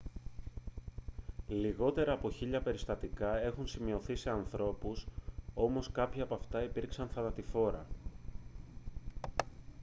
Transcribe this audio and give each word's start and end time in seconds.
λιγότερα 1.47 2.11
από 2.11 2.31
χίλια 2.31 2.61
περιστατικά 2.61 3.37
έχουν 3.43 3.67
σημειωθεί 3.67 4.15
σε 4.15 4.29
ανθρώπους 4.29 5.05
όμως 5.53 5.91
κάποια 5.91 6.23
από 6.23 6.33
αυτά 6.35 6.63
υπήρξαν 6.63 7.07
θανατηφόρα 7.07 7.85